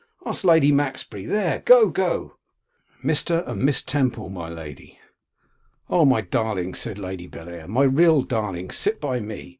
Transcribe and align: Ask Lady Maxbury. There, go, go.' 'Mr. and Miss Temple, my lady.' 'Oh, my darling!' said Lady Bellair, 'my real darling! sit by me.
Ask 0.25 0.43
Lady 0.43 0.71
Maxbury. 0.71 1.25
There, 1.27 1.59
go, 1.59 1.89
go.' 1.89 2.37
'Mr. 3.05 3.47
and 3.47 3.61
Miss 3.61 3.83
Temple, 3.83 4.29
my 4.29 4.49
lady.' 4.49 4.97
'Oh, 5.91 6.05
my 6.05 6.21
darling!' 6.21 6.73
said 6.73 6.97
Lady 6.97 7.27
Bellair, 7.27 7.67
'my 7.67 7.83
real 7.83 8.23
darling! 8.23 8.71
sit 8.71 8.99
by 8.99 9.19
me. 9.19 9.49